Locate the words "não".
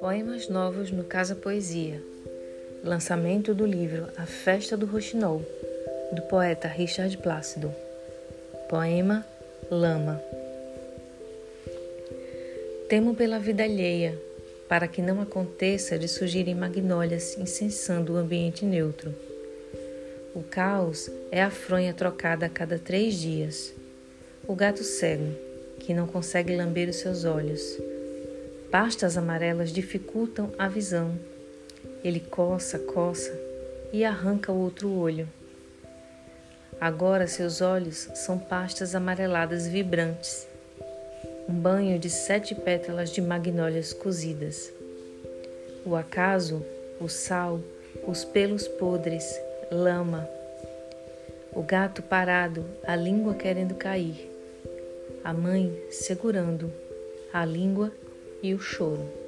15.02-15.20, 25.94-26.06